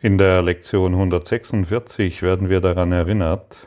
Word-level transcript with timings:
In 0.00 0.16
der 0.16 0.42
Lektion 0.42 0.92
146 0.92 2.22
werden 2.22 2.48
wir 2.48 2.60
daran 2.60 2.92
erinnert, 2.92 3.66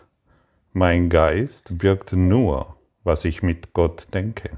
mein 0.72 1.10
Geist 1.10 1.78
birgt 1.78 2.14
nur, 2.14 2.78
was 3.04 3.26
ich 3.26 3.44
mit 3.44 3.74
Gott 3.74 4.08
denke. 4.14 4.58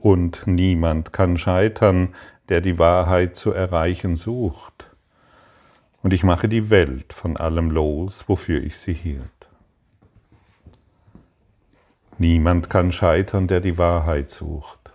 Und 0.00 0.42
niemand 0.46 1.14
kann 1.14 1.38
scheitern, 1.38 2.14
der 2.50 2.60
die 2.60 2.78
Wahrheit 2.78 3.34
zu 3.34 3.52
erreichen 3.52 4.16
sucht. 4.16 4.90
Und 6.02 6.12
ich 6.12 6.22
mache 6.22 6.50
die 6.50 6.68
Welt 6.68 7.14
von 7.14 7.38
allem 7.38 7.70
los, 7.70 8.28
wofür 8.28 8.62
ich 8.62 8.76
sie 8.76 8.92
hielt. 8.92 9.48
Niemand 12.18 12.68
kann 12.68 12.92
scheitern, 12.92 13.46
der 13.46 13.60
die 13.60 13.78
Wahrheit 13.78 14.28
sucht. 14.28 14.92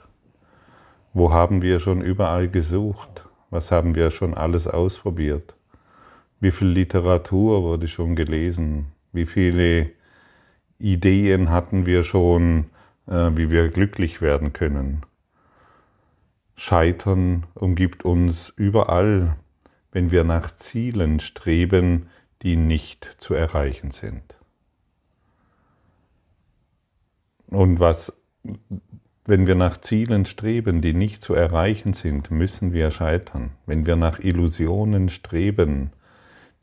Wo 1.14 1.34
haben 1.34 1.64
wir 1.64 1.80
schon 1.80 2.02
überall 2.02 2.48
gesucht? 2.48 3.27
Was 3.50 3.72
haben 3.72 3.96
wir 3.96 4.12
schon 4.12 4.34
alles 4.34 4.68
ausprobiert? 4.68 5.56
Wie 6.40 6.52
viel 6.52 6.68
Literatur 6.68 7.64
wurde 7.64 7.88
schon 7.88 8.16
gelesen? 8.16 8.88
Wie 9.12 9.26
viele 9.26 9.92
Ideen 10.80 11.50
hatten 11.50 11.86
wir 11.86 12.04
schon, 12.04 12.66
äh, 13.08 13.32
wie 13.36 13.50
wir 13.50 13.70
glücklich 13.70 14.22
werden 14.22 14.54
können? 14.54 15.06
Scheitern 16.56 17.46
umgibt 17.54 18.04
uns 18.04 18.50
überall, 18.56 19.38
wenn 19.92 20.12
wir 20.12 20.24
nach 20.24 20.54
Zielen 20.54 21.20
streben, 21.20 22.10
die 22.42 22.56
nicht 22.56 23.16
zu 23.18 23.34
erreichen 23.34 23.92
sind. 23.92 24.36
Und 27.50 27.80
was 27.80 28.14
wenn 29.28 29.46
wir 29.46 29.56
nach 29.56 29.80
Zielen 29.82 30.26
streben, 30.26 30.82
die 30.82 30.94
nicht 30.94 31.22
zu 31.22 31.34
erreichen 31.34 31.92
sind, 31.92 32.32
müssen 32.32 32.72
wir 32.72 32.92
scheitern. 32.92 33.52
Wenn 33.66 33.86
wir 33.86 33.98
nach 33.98 34.20
Illusionen 34.20 35.10
streben, 35.10 35.92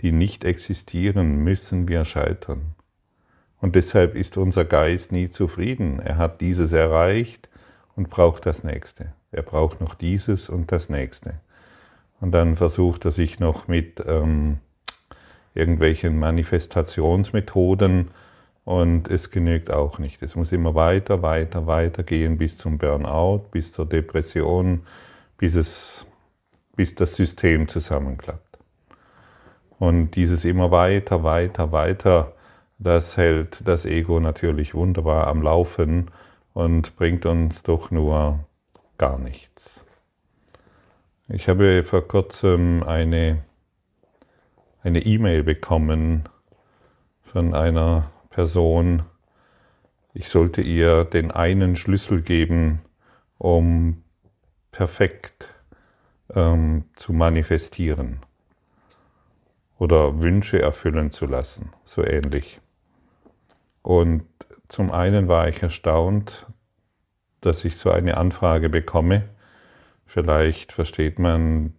die 0.01 0.13
nicht 0.13 0.45
existieren, 0.45 1.37
müssen 1.45 1.89
wir 1.89 2.07
scheitern. 2.07 2.75
Und 3.61 3.75
deshalb 3.75 4.15
ist 4.15 4.39
unser 4.39 4.65
Geist 4.65 5.13
nie 5.13 5.29
zufrieden. 5.29 6.01
Er 6.01 6.17
hat 6.17 6.41
dieses 6.41 6.73
erreicht 6.73 7.51
und 7.97 8.09
braucht 8.09 8.47
das 8.47 8.65
nächste. 8.65 9.13
Er 9.31 9.43
braucht 9.43 9.83
noch 9.83 9.95
dieses 9.95 10.49
und 10.49 10.73
das 10.73 10.89
nächste. 10.89 11.35
Und 12.21 12.33
dann 12.33 12.57
versucht 12.57 13.05
er 13.05 13.11
sich 13.11 13.41
noch 13.41 13.69
mit 13.69 14.03
ähm, 14.07 14.59
irgendwelchen 15.55 16.19
Manifestationsmethoden 16.19 18.09
und 18.65 19.11
es 19.11 19.31
genügt 19.31 19.71
auch 19.71 19.99
nicht. 19.99 20.23
Es 20.23 20.37
muss 20.37 20.53
immer 20.53 20.75
weiter, 20.75 21.23
weiter, 21.23 21.67
weiter 21.67 22.03
gehen 22.03 22.39
bis 22.39 22.57
zum 22.57 22.79
Burnout, 22.79 23.47
bis 23.51 23.73
zur 23.73 23.87
Depression, 23.87 24.83
bis, 25.37 25.55
es, 25.55 26.07
bis 26.77 26.95
das 26.95 27.15
System 27.15 27.69
zusammenklappt. 27.69 28.59
Und 29.79 30.13
dieses 30.13 30.45
immer 30.45 30.71
weiter, 30.71 31.25
weiter, 31.25 31.73
weiter, 31.73 32.33
das 32.79 33.17
hält 33.17 33.67
das 33.67 33.85
Ego 33.85 34.21
natürlich 34.21 34.75
wunderbar 34.75 35.27
am 35.27 35.43
Laufen 35.43 36.11
und 36.53 36.97
bringt 36.97 37.27
uns 37.27 37.63
doch 37.63 37.91
nur 37.91 38.41
gar 38.99 39.19
nichts. 39.19 39.85
Ich 41.29 41.49
habe 41.49 41.83
vor 41.83 42.07
kurzem 42.07 42.83
eine 42.83 43.43
eine 44.85 45.01
E-Mail 45.01 45.43
bekommen 45.43 46.25
von 47.23 47.55
einer 47.55 48.11
Person, 48.35 49.05
ich 50.13 50.29
sollte 50.29 50.61
ihr 50.61 51.05
den 51.05 51.31
einen 51.31 51.77
Schlüssel 51.77 52.21
geben, 52.21 52.81
um 53.39 54.03
perfekt 54.73 55.55
ähm, 56.35 56.87
zu 56.97 57.13
manifestieren 57.13 58.19
oder 59.79 60.21
Wünsche 60.21 60.61
erfüllen 60.61 61.13
zu 61.13 61.27
lassen, 61.27 61.71
so 61.85 62.05
ähnlich. 62.05 62.61
Und 63.83 64.25
zum 64.67 64.91
einen 64.91 65.29
war 65.29 65.49
ich 65.49 65.63
erstaunt, 65.63 66.47
dass 67.41 67.65
ich 67.65 67.77
so 67.77 67.93
eine 67.93 68.17
Anfrage 68.17 68.69
bekomme. 68.69 69.29
Vielleicht 70.07 70.73
versteht 70.73 71.21
man 71.21 71.75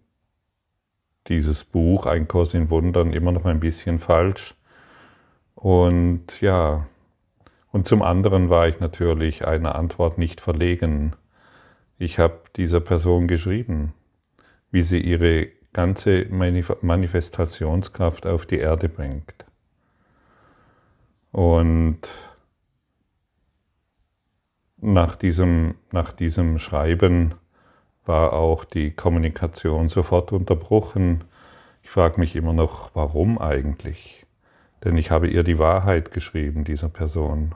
dieses 1.26 1.64
Buch 1.64 2.06
Ein 2.06 2.28
Kurs 2.28 2.54
in 2.54 2.70
Wundern 2.70 3.12
immer 3.12 3.32
noch 3.32 3.44
ein 3.44 3.60
bisschen 3.60 3.98
falsch. 3.98 4.54
Und 5.56 6.40
ja, 6.40 6.86
und 7.72 7.88
zum 7.88 8.02
anderen 8.02 8.50
war 8.50 8.68
ich 8.68 8.78
natürlich 8.78 9.46
einer 9.46 9.74
Antwort 9.74 10.18
nicht 10.18 10.40
verlegen. 10.40 11.16
Ich 11.98 12.18
habe 12.18 12.40
dieser 12.56 12.80
Person 12.80 13.26
geschrieben, 13.26 13.94
wie 14.70 14.82
sie 14.82 15.00
ihre 15.00 15.48
ganze 15.72 16.26
Manifestationskraft 16.30 18.26
auf 18.26 18.46
die 18.46 18.58
Erde 18.58 18.88
bringt. 18.88 19.44
Und 21.32 22.00
nach 24.76 25.16
diesem, 25.16 25.74
nach 25.90 26.12
diesem 26.12 26.58
Schreiben 26.58 27.34
war 28.04 28.34
auch 28.34 28.64
die 28.64 28.90
Kommunikation 28.90 29.88
sofort 29.88 30.32
unterbrochen. 30.32 31.24
Ich 31.82 31.90
frage 31.90 32.20
mich 32.20 32.36
immer 32.36 32.52
noch, 32.52 32.90
warum 32.94 33.38
eigentlich? 33.38 34.25
Denn 34.84 34.96
ich 34.96 35.10
habe 35.10 35.28
ihr 35.28 35.42
die 35.42 35.58
Wahrheit 35.58 36.10
geschrieben, 36.10 36.64
dieser 36.64 36.88
Person. 36.88 37.54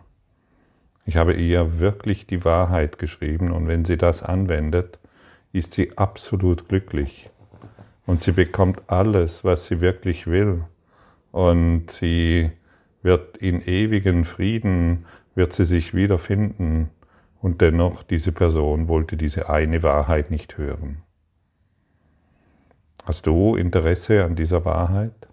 Ich 1.07 1.17
habe 1.17 1.35
ihr 1.35 1.79
wirklich 1.79 2.27
die 2.27 2.45
Wahrheit 2.45 2.99
geschrieben 2.99 3.51
und 3.51 3.69
wenn 3.69 3.85
sie 3.85 3.97
das 3.97 4.23
anwendet, 4.23 4.99
ist 5.53 5.73
sie 5.73 5.97
absolut 5.99 6.69
glücklich. 6.69 7.31
Und 8.07 8.21
sie 8.21 8.33
bekommt 8.33 8.83
alles, 8.89 9.45
was 9.45 9.67
sie 9.67 9.81
wirklich 9.81 10.27
will. 10.27 10.65
Und 11.33 11.91
sie 11.91 12.51
wird 13.03 13.37
in 13.37 13.61
ewigen 13.61 14.25
Frieden, 14.25 15.07
wird 15.35 15.53
sie 15.53 15.65
sich 15.65 15.95
wiederfinden. 15.95 16.91
Und 17.41 17.61
dennoch, 17.61 18.03
diese 18.03 18.33
Person 18.33 18.89
wollte 18.89 19.17
diese 19.17 19.49
eine 19.49 19.83
Wahrheit 19.83 20.31
nicht 20.31 20.59
hören. 20.59 21.03
Hast 23.05 23.27
du 23.27 23.57
Interesse 23.57 24.25
an 24.25 24.37
dieser 24.37 24.65
Wahrheit? 24.65 25.29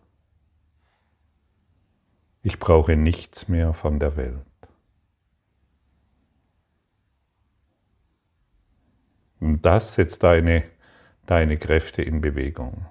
Ich 2.47 2.59
brauche 2.59 2.95
nichts 2.95 3.49
mehr 3.49 3.73
von 3.73 3.99
der 3.99 4.15
Welt. 4.15 4.39
Und 9.41 9.65
das 9.65 9.95
setzt 9.95 10.23
deine, 10.23 10.63
deine 11.25 11.57
Kräfte 11.57 12.03
in 12.03 12.21
Bewegung. 12.21 12.85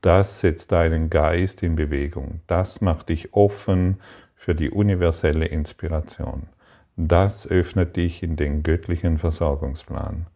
Das 0.00 0.38
setzt 0.38 0.70
deinen 0.70 1.10
Geist 1.10 1.64
in 1.64 1.74
Bewegung. 1.74 2.40
Das 2.46 2.80
macht 2.80 3.08
dich 3.08 3.34
offen 3.34 3.98
für 4.36 4.54
die 4.54 4.70
universelle 4.70 5.46
Inspiration. 5.46 6.46
Das 6.94 7.48
öffnet 7.48 7.96
dich 7.96 8.22
in 8.22 8.36
den 8.36 8.62
göttlichen 8.62 9.18
Versorgungsplan. 9.18 10.28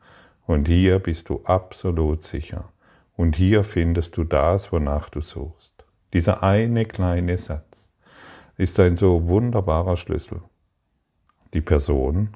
Und 0.49 0.67
hier 0.67 0.99
bist 0.99 1.29
du 1.29 1.45
absolut 1.45 2.25
sicher. 2.25 2.73
Und 3.15 3.37
hier 3.37 3.63
findest 3.63 4.17
du 4.17 4.25
das, 4.25 4.73
wonach 4.73 5.11
du 5.11 5.21
suchst. 5.21 5.85
Dieser 6.13 6.43
eine 6.43 6.87
kleine 6.87 7.39
Satz 7.39 7.72
ist 8.57 8.79
ein 8.81 8.97
so 8.97 9.29
wunderbarer 9.29 9.97
Schlüssel. 9.97 10.43
Die 11.55 11.61
Person, 11.61 12.31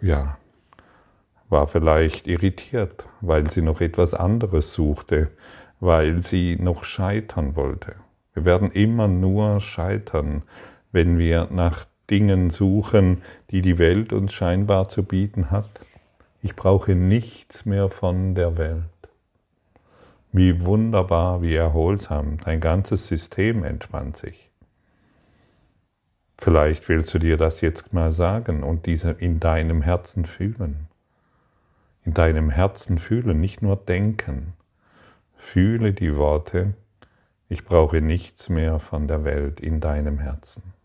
ja, 0.00 0.38
war 1.48 1.66
vielleicht 1.66 2.26
irritiert, 2.26 3.06
weil 3.20 3.50
sie 3.50 3.62
noch 3.62 3.80
etwas 3.80 4.14
anderes 4.14 4.72
suchte, 4.72 5.30
weil 5.80 6.22
sie 6.22 6.56
noch 6.56 6.84
scheitern 6.84 7.56
wollte. 7.56 7.96
Wir 8.34 8.44
werden 8.44 8.70
immer 8.70 9.08
nur 9.08 9.60
scheitern, 9.60 10.42
wenn 10.92 11.18
wir 11.18 11.48
nach 11.50 11.86
Dingen 12.10 12.50
suchen, 12.50 13.22
die 13.50 13.62
die 13.62 13.78
Welt 13.78 14.12
uns 14.12 14.32
scheinbar 14.32 14.88
zu 14.88 15.02
bieten 15.02 15.50
hat. 15.50 15.68
Ich 16.42 16.54
brauche 16.54 16.94
nichts 16.94 17.64
mehr 17.64 17.88
von 17.88 18.34
der 18.34 18.56
Welt. 18.58 18.84
Wie 20.38 20.66
wunderbar, 20.66 21.42
wie 21.42 21.54
erholsam, 21.54 22.36
dein 22.44 22.60
ganzes 22.60 23.06
System 23.06 23.64
entspannt 23.64 24.18
sich. 24.18 24.50
Vielleicht 26.36 26.90
willst 26.90 27.14
du 27.14 27.18
dir 27.18 27.38
das 27.38 27.62
jetzt 27.62 27.94
mal 27.94 28.12
sagen 28.12 28.62
und 28.62 28.84
diese 28.84 29.12
in 29.12 29.40
deinem 29.40 29.80
Herzen 29.80 30.26
fühlen. 30.26 30.88
In 32.04 32.12
deinem 32.12 32.50
Herzen 32.50 32.98
fühlen, 32.98 33.40
nicht 33.40 33.62
nur 33.62 33.76
denken. 33.76 34.52
Fühle 35.38 35.94
die 35.94 36.14
Worte, 36.16 36.74
ich 37.48 37.64
brauche 37.64 38.02
nichts 38.02 38.50
mehr 38.50 38.78
von 38.78 39.08
der 39.08 39.24
Welt 39.24 39.58
in 39.58 39.80
deinem 39.80 40.18
Herzen. 40.18 40.75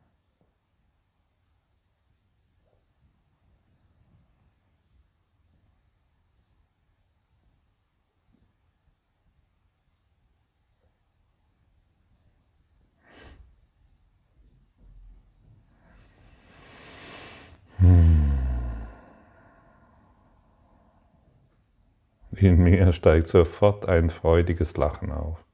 In 22.41 22.63
mir 22.63 22.91
steigt 22.91 23.27
sofort 23.27 23.88
ein 23.88 24.09
freudiges 24.09 24.75
Lachen 24.75 25.11
auf. 25.11 25.45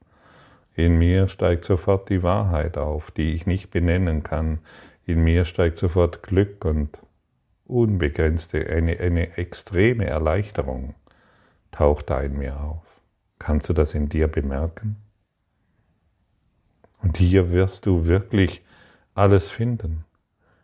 In 0.74 0.96
mir 0.96 1.28
steigt 1.28 1.64
sofort 1.64 2.08
die 2.08 2.22
Wahrheit 2.22 2.78
auf, 2.78 3.10
die 3.10 3.34
ich 3.34 3.44
nicht 3.44 3.70
benennen 3.70 4.22
kann. 4.22 4.60
In 5.04 5.22
mir 5.22 5.44
steigt 5.44 5.76
sofort 5.76 6.22
Glück 6.22 6.64
und 6.64 6.98
unbegrenzte, 7.66 8.70
eine, 8.70 8.98
eine 9.00 9.36
extreme 9.36 10.06
Erleichterung 10.06 10.94
taucht 11.72 12.08
da 12.08 12.20
in 12.20 12.38
mir 12.38 12.58
auf. 12.58 12.86
Kannst 13.38 13.68
du 13.68 13.74
das 13.74 13.92
in 13.92 14.08
dir 14.08 14.26
bemerken? 14.26 14.96
Und 17.02 17.18
hier 17.18 17.52
wirst 17.52 17.84
du 17.84 18.06
wirklich 18.06 18.64
alles 19.12 19.50
finden. 19.50 20.06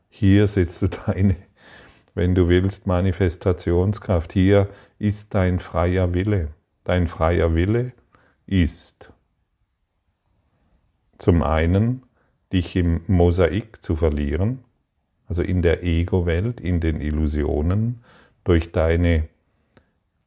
Hier 0.09 0.49
sitzt 0.49 0.81
du 0.81 0.89
deine, 0.89 1.37
wenn 2.15 2.35
du 2.35 2.49
willst, 2.49 2.87
Manifestationskraft. 2.87 4.33
Hier 4.33 4.69
ist 4.99 5.35
dein 5.35 5.59
freier 5.59 6.15
Wille. 6.15 6.49
Dein 6.85 7.07
freier 7.07 7.55
Wille 7.55 7.93
ist 8.47 9.13
zum 11.19 11.43
einen, 11.43 12.03
dich 12.53 12.77
im 12.77 13.01
Mosaik 13.07 13.83
zu 13.83 13.97
verlieren, 13.97 14.61
also 15.27 15.43
in 15.43 15.63
der 15.63 15.83
Ego-Welt, 15.83 16.61
in 16.61 16.81
den 16.81 17.01
Illusionen, 17.01 18.01
durch, 18.45 18.73
deine, 18.73 19.29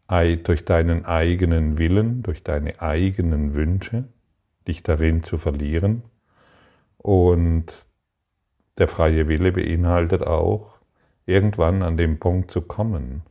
durch 0.07 0.65
deinen 0.65 1.05
eigenen 1.05 1.77
Willen, 1.77 2.23
durch 2.23 2.43
deine 2.43 2.81
eigenen 2.81 3.53
Wünsche, 3.53 4.05
dich 4.67 4.83
darin 4.83 5.23
zu 5.23 5.37
verlieren. 5.37 6.03
Und 6.97 7.85
der 8.77 8.87
freie 8.87 9.27
Wille 9.27 9.51
beinhaltet 9.51 10.23
auch, 10.23 10.76
irgendwann 11.27 11.83
an 11.83 11.97
den 11.97 12.17
Punkt 12.17 12.49
zu 12.49 12.61
kommen, 12.61 13.21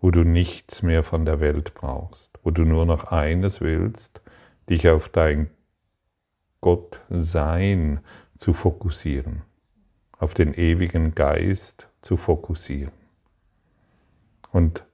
wo 0.00 0.10
du 0.10 0.24
nichts 0.24 0.82
mehr 0.82 1.04
von 1.04 1.24
der 1.24 1.38
Welt 1.38 1.74
brauchst, 1.74 2.40
wo 2.42 2.50
du 2.50 2.64
nur 2.64 2.86
noch 2.86 3.04
eines 3.04 3.60
willst, 3.60 4.20
dich 4.68 4.88
auf 4.88 5.08
dein 5.08 5.50
Gottsein 6.60 8.00
zu 8.36 8.52
fokussieren, 8.52 9.42
auf 10.18 10.34
den 10.34 10.54
ewigen 10.54 11.14
Geist 11.14 11.88
zu 12.00 12.16
fokussieren. 12.16 12.92
Und 14.50 14.84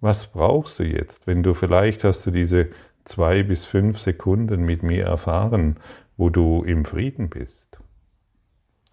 was 0.00 0.26
brauchst 0.26 0.78
du 0.78 0.84
jetzt, 0.84 1.26
wenn 1.26 1.42
du 1.42 1.54
vielleicht 1.54 2.04
hast 2.04 2.26
du 2.26 2.30
diese 2.30 2.70
zwei 3.04 3.42
bis 3.42 3.64
fünf 3.64 3.98
Sekunden 3.98 4.64
mit 4.64 4.82
mir 4.82 5.04
erfahren, 5.04 5.78
wo 6.16 6.28
du 6.28 6.62
im 6.64 6.84
Frieden 6.84 7.28
bist? 7.28 7.78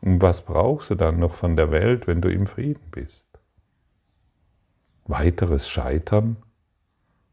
Und 0.03 0.21
was 0.21 0.43
brauchst 0.43 0.89
du 0.89 0.95
dann 0.95 1.17
noch 1.19 1.33
von 1.33 1.55
der 1.55 1.71
Welt, 1.71 2.07
wenn 2.07 2.19
du 2.19 2.29
im 2.29 2.45
Frieden 2.45 2.91
bist? 2.91 3.25
Weiteres 5.05 5.69
Scheitern? 5.69 6.35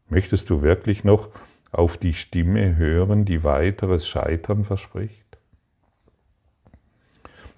Möchtest 0.07 0.49
du 0.49 0.61
wirklich 0.61 1.03
noch 1.03 1.27
auf 1.73 1.97
die 1.97 2.13
Stimme 2.13 2.77
hören, 2.77 3.25
die 3.25 3.43
weiteres 3.43 4.07
Scheitern 4.07 4.63
verspricht? 4.63 5.37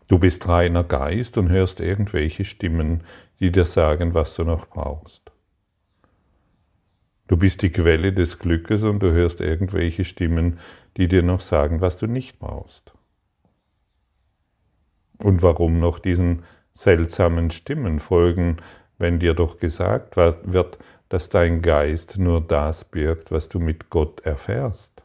Du 0.07 0.17
bist 0.17 0.47
reiner 0.47 0.83
Geist 0.83 1.37
und 1.37 1.49
hörst 1.49 1.79
irgendwelche 1.79 2.43
Stimmen, 2.43 3.03
die 3.39 3.51
dir 3.51 3.65
sagen, 3.65 4.15
was 4.15 4.33
du 4.33 4.43
noch 4.43 4.65
brauchst. 4.65 5.31
Du 7.27 7.37
bist 7.37 7.61
die 7.61 7.69
Quelle 7.69 8.13
des 8.13 8.39
Glückes 8.39 8.81
und 8.81 9.01
du 9.01 9.11
hörst 9.11 9.41
irgendwelche 9.41 10.05
Stimmen, 10.05 10.57
die 10.97 11.07
dir 11.07 11.21
noch 11.21 11.41
sagen, 11.41 11.81
was 11.81 11.97
du 11.97 12.07
nicht 12.07 12.39
brauchst. 12.39 12.92
Und 15.23 15.41
warum 15.41 15.79
noch 15.79 15.99
diesen 15.99 16.43
seltsamen 16.73 17.49
Stimmen 17.49 18.01
folgen, 18.01 18.57
wenn 18.97 19.19
dir 19.19 19.33
doch 19.33 19.57
gesagt 19.57 20.17
wird, 20.17 20.77
dass 21.07 21.29
dein 21.29 21.61
Geist 21.61 22.19
nur 22.19 22.41
das 22.41 22.83
birgt, 22.83 23.31
was 23.31 23.47
du 23.47 23.59
mit 23.59 23.89
Gott 23.89 24.19
erfährst. 24.25 25.01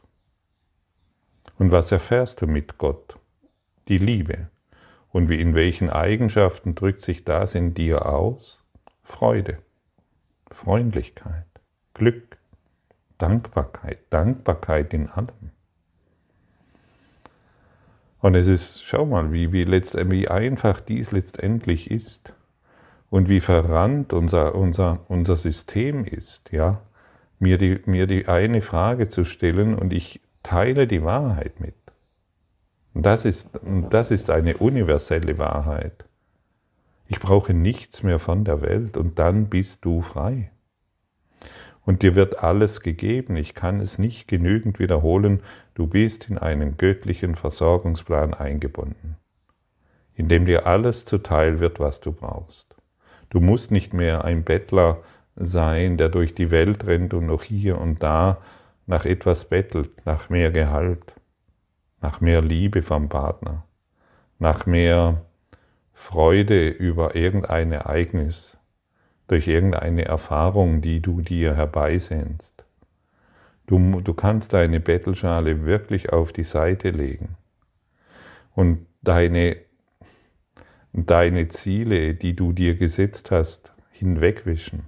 Und 1.57 1.71
was 1.71 1.91
erfährst 1.91 2.41
du 2.41 2.47
mit 2.47 2.77
Gott? 2.77 3.17
Die 3.87 3.97
Liebe. 3.97 4.49
Und 5.09 5.29
wie 5.29 5.39
in 5.39 5.55
welchen 5.55 5.89
Eigenschaften 5.89 6.75
drückt 6.75 7.01
sich 7.01 7.23
das 7.23 7.55
in 7.55 7.73
dir 7.73 8.05
aus? 8.05 8.63
Freude, 9.03 9.59
Freundlichkeit, 10.51 11.47
Glück, 11.93 12.37
Dankbarkeit, 13.17 13.99
Dankbarkeit 14.09 14.93
in 14.93 15.09
allem. 15.09 15.51
Und 18.21 18.35
es 18.35 18.47
ist, 18.47 18.83
schau 18.83 19.05
mal, 19.05 19.31
wie, 19.31 19.53
wie, 19.53 19.65
wie 19.67 20.27
einfach 20.27 20.81
dies 20.81 21.11
letztendlich 21.11 21.89
ist 21.89 22.33
und 23.09 23.29
wie 23.29 23.39
verrannt 23.39 24.13
unser, 24.13 24.55
unser, 24.55 24.99
unser 25.07 25.35
System 25.35 26.03
ist, 26.03 26.51
ja, 26.51 26.81
mir 27.39 27.57
die, 27.57 27.79
mir 27.85 28.07
die 28.07 28.27
eine 28.27 28.61
Frage 28.61 29.07
zu 29.07 29.23
stellen 29.23 29.75
und 29.75 29.93
ich 29.93 30.19
teile 30.43 30.85
die 30.87 31.03
Wahrheit 31.03 31.59
mit. 31.59 31.75
Und 32.93 33.05
das 33.05 33.23
ist, 33.23 33.49
das 33.89 34.11
ist 34.11 34.29
eine 34.29 34.57
universelle 34.57 35.37
Wahrheit. 35.37 36.05
Ich 37.07 37.19
brauche 37.19 37.53
nichts 37.53 38.03
mehr 38.03 38.19
von 38.19 38.43
der 38.43 38.61
Welt 38.61 38.97
und 38.97 39.17
dann 39.17 39.47
bist 39.47 39.85
du 39.85 40.01
frei. 40.01 40.51
Und 41.89 42.03
dir 42.03 42.13
wird 42.13 42.43
alles 42.43 42.81
gegeben. 42.81 43.35
Ich 43.35 43.55
kann 43.55 43.79
es 43.79 43.97
nicht 43.97 44.27
genügend 44.27 44.77
wiederholen. 44.77 45.41
Du 45.73 45.87
bist 45.87 46.29
in 46.29 46.37
einen 46.37 46.77
göttlichen 46.77 47.33
Versorgungsplan 47.33 48.35
eingebunden, 48.35 49.15
in 50.13 50.27
dem 50.27 50.45
dir 50.45 50.67
alles 50.67 51.03
zuteil 51.05 51.59
wird, 51.59 51.79
was 51.79 51.99
du 51.99 52.11
brauchst. 52.11 52.75
Du 53.31 53.39
musst 53.39 53.71
nicht 53.71 53.95
mehr 53.95 54.23
ein 54.23 54.43
Bettler 54.43 54.99
sein, 55.35 55.97
der 55.97 56.09
durch 56.09 56.35
die 56.35 56.51
Welt 56.51 56.85
rennt 56.85 57.15
und 57.15 57.25
noch 57.25 57.41
hier 57.41 57.81
und 57.81 58.03
da 58.03 58.37
nach 58.85 59.05
etwas 59.05 59.45
bettelt, 59.45 60.05
nach 60.05 60.29
mehr 60.29 60.51
Gehalt, 60.51 61.15
nach 62.01 62.21
mehr 62.21 62.43
Liebe 62.43 62.83
vom 62.83 63.09
Partner, 63.09 63.63
nach 64.37 64.67
mehr 64.67 65.21
Freude 65.95 66.69
über 66.69 67.15
irgendein 67.15 67.71
Ereignis, 67.71 68.58
durch 69.29 69.47
irgendeine 69.47 70.05
Erfahrung, 70.05 70.81
die 70.81 71.01
du 71.01 71.21
dir 71.21 71.55
herbeisehnst. 71.55 72.65
Du, 73.67 74.01
du 74.01 74.13
kannst 74.13 74.53
deine 74.53 74.79
Bettelschale 74.79 75.63
wirklich 75.65 76.11
auf 76.11 76.33
die 76.33 76.43
Seite 76.43 76.89
legen 76.89 77.37
und 78.55 78.85
deine 79.01 79.57
deine 80.93 81.47
Ziele, 81.49 82.15
die 82.15 82.35
du 82.35 82.51
dir 82.51 82.75
gesetzt 82.75 83.31
hast, 83.31 83.73
hinwegwischen. 83.91 84.85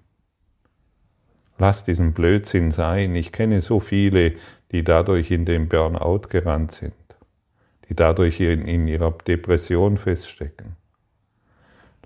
Lass 1.58 1.84
diesen 1.84 2.14
Blödsinn 2.14 2.72
sein. 2.72 3.16
Ich 3.16 3.32
kenne 3.32 3.62
so 3.62 3.80
viele, 3.80 4.34
die 4.72 4.84
dadurch 4.84 5.32
in 5.32 5.46
den 5.46 5.68
Burnout 5.68 6.28
gerannt 6.30 6.72
sind, 6.72 6.94
die 7.88 7.96
dadurch 7.96 8.40
in, 8.40 8.66
in 8.68 8.88
ihrer 8.88 9.12
Depression 9.12 9.98
feststecken. 9.98 10.76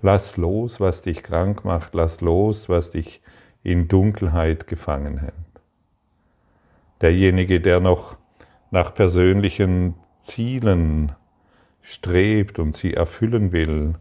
Lass 0.02 0.36
los, 0.36 0.80
was 0.80 1.02
dich 1.02 1.22
krank 1.22 1.64
macht, 1.64 1.94
lass 1.94 2.20
los, 2.20 2.68
was 2.68 2.90
dich 2.90 3.20
in 3.62 3.88
Dunkelheit 3.88 4.66
gefangen 4.66 5.18
hält. 5.18 5.32
Derjenige, 7.00 7.60
der 7.60 7.80
noch 7.80 8.16
nach 8.70 8.94
persönlichen 8.94 9.94
Zielen 10.20 11.12
strebt 11.82 12.58
und 12.58 12.74
sie 12.74 12.94
erfüllen 12.94 13.52
will, 13.52 13.94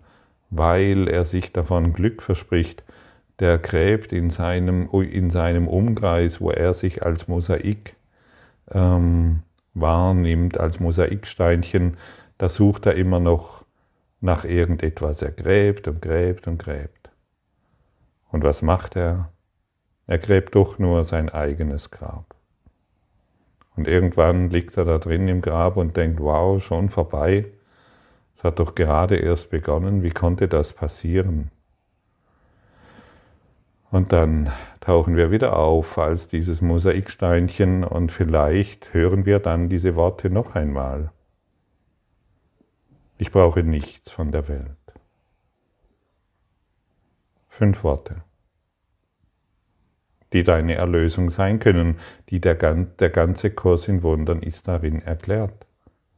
weil 0.49 1.07
er 1.07 1.25
sich 1.25 1.51
davon 1.51 1.93
Glück 1.93 2.21
verspricht, 2.21 2.83
der 3.39 3.57
gräbt 3.57 4.13
in 4.13 4.29
seinem, 4.29 4.87
in 4.87 5.29
seinem 5.29 5.67
Umkreis, 5.67 6.39
wo 6.39 6.51
er 6.51 6.73
sich 6.73 7.03
als 7.03 7.27
Mosaik 7.27 7.95
ähm, 8.71 9.41
wahrnimmt, 9.73 10.59
als 10.59 10.79
Mosaiksteinchen, 10.79 11.97
da 12.37 12.49
sucht 12.49 12.85
er 12.85 12.95
immer 12.95 13.19
noch 13.19 13.64
nach 14.25 14.43
irgendetwas. 14.43 15.21
Er 15.21 15.31
gräbt 15.31 15.87
und 15.87 16.01
gräbt 16.01 16.47
und 16.47 16.57
gräbt. 16.57 17.09
Und 18.31 18.43
was 18.43 18.61
macht 18.61 18.95
er? 18.97 19.31
Er 20.07 20.17
gräbt 20.17 20.55
doch 20.55 20.77
nur 20.77 21.05
sein 21.05 21.29
eigenes 21.29 21.91
Grab. 21.91 22.35
Und 23.75 23.87
irgendwann 23.87 24.49
liegt 24.49 24.77
er 24.77 24.85
da 24.85 24.97
drin 24.97 25.27
im 25.27 25.41
Grab 25.41 25.77
und 25.77 25.95
denkt, 25.97 26.19
wow, 26.19 26.61
schon 26.61 26.89
vorbei. 26.89 27.45
Es 28.35 28.43
hat 28.43 28.59
doch 28.59 28.75
gerade 28.75 29.15
erst 29.15 29.49
begonnen, 29.49 30.03
wie 30.03 30.11
konnte 30.11 30.47
das 30.47 30.73
passieren? 30.73 31.51
Und 33.91 34.11
dann 34.11 34.51
tauchen 34.81 35.15
wir 35.15 35.31
wieder 35.31 35.57
auf 35.57 35.97
als 35.97 36.27
dieses 36.27 36.61
Mosaiksteinchen 36.61 37.83
und 37.83 38.11
vielleicht 38.11 38.93
hören 38.93 39.25
wir 39.25 39.39
dann 39.39 39.69
diese 39.69 39.95
Worte 39.95 40.29
noch 40.29 40.55
einmal. 40.55 41.11
Ich 43.17 43.31
brauche 43.31 43.63
nichts 43.63 44.11
von 44.11 44.31
der 44.31 44.49
Welt. 44.49 44.75
Fünf 47.47 47.83
Worte, 47.85 48.23
die 50.33 50.43
deine 50.43 50.75
Erlösung 50.75 51.29
sein 51.29 51.59
können, 51.59 51.97
die 52.29 52.41
der, 52.41 52.55
der 52.55 53.09
ganze 53.09 53.51
Kurs 53.51 53.87
in 53.87 54.03
Wundern 54.03 54.41
ist 54.41 54.67
darin 54.67 55.01
erklärt. 55.01 55.65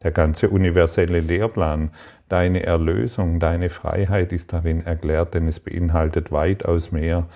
Der 0.02 0.12
ganze 0.12 0.50
universelle 0.50 1.20
Lehrplan, 1.20 1.92
deine 2.30 2.64
Erlösung, 2.64 3.40
deine 3.40 3.70
Freiheit 3.70 4.34
ist 4.34 4.52
darin 4.52 4.82
erklärt, 4.82 5.36
denn 5.36 5.48
es 5.48 5.60
beinhaltet 5.60 6.32
weitaus 6.32 6.92
mehr 6.92 7.28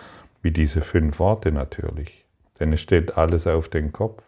wie 0.41 0.51
diese 0.51 0.81
fünf 0.81 1.19
Worte 1.19 1.51
natürlich. 1.51 2.25
denn 2.59 2.73
es 2.73 2.81
stellt 2.81 3.17
alles 3.17 3.47
auf 3.47 3.69
den 3.69 3.91
Kopf. 3.91 4.23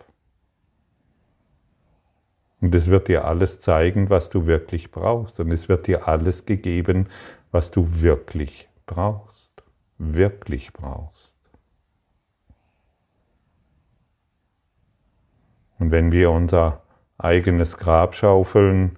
Und 2.63 2.73
es 2.75 2.87
wird 2.87 3.09
dir 3.09 3.25
alles 3.25 3.59
zeigen, 3.59 4.09
was 4.09 4.29
du 4.29 4.45
wirklich 4.45 4.89
brauchst. 4.89 5.37
Und 5.41 5.51
es 5.51 5.67
wird 5.67 5.85
dir 5.85 6.07
alles 6.07 6.45
gegeben, 6.45 7.07
was 7.51 7.71
du 7.71 8.01
wirklich 8.01 8.69
brauchst. 8.85 9.51
Wirklich 9.97 10.71
brauchst. 10.71 11.35
Und 15.77 15.91
wenn 15.91 16.13
wir 16.13 16.31
unser 16.31 16.83
eigenes 17.17 17.77
Grab 17.77 18.15
schaufeln, 18.15 18.97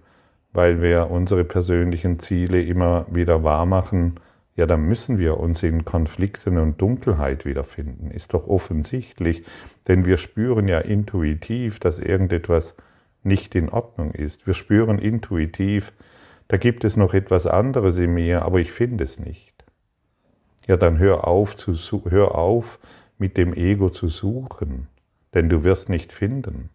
weil 0.53 0.83
wir 0.83 1.09
unsere 1.09 1.43
persönlichen 1.43 2.19
Ziele 2.19 2.61
immer 2.61 3.07
wieder 3.09 3.43
wahrmachen, 3.43 4.19
ja, 4.55 4.67
dann 4.67 4.83
müssen 4.83 5.17
wir 5.17 5.39
uns 5.39 5.63
in 5.63 5.85
Konflikten 5.85 6.59
und 6.59 6.79
Dunkelheit 6.79 7.45
wiederfinden. 7.45 8.11
Ist 8.11 8.35
doch 8.35 8.45
offensichtlich, 8.45 9.43
denn 9.87 10.05
wir 10.05 10.17
spüren 10.17 10.67
ja 10.67 10.77
intuitiv, 10.77 11.79
dass 11.79 11.97
irgendetwas 11.97 12.75
nicht 13.25 13.55
in 13.55 13.69
Ordnung 13.69 14.11
ist. 14.11 14.47
Wir 14.47 14.53
spüren 14.53 14.99
intuitiv, 14.99 15.93
da 16.47 16.57
gibt 16.57 16.83
es 16.83 16.95
noch 16.95 17.13
etwas 17.13 17.47
anderes 17.47 17.97
in 17.97 18.13
mir, 18.13 18.43
aber 18.43 18.59
ich 18.59 18.71
finde 18.71 19.03
es 19.03 19.19
nicht. 19.19 19.53
Ja, 20.67 20.77
dann 20.77 20.99
hör 20.99 21.27
auf, 21.27 21.55
zu, 21.55 22.05
hör 22.09 22.35
auf 22.35 22.79
mit 23.17 23.37
dem 23.37 23.53
Ego 23.53 23.89
zu 23.89 24.09
suchen, 24.09 24.87
denn 25.33 25.49
du 25.49 25.63
wirst 25.63 25.89
nicht 25.89 26.11
finden. 26.11 26.69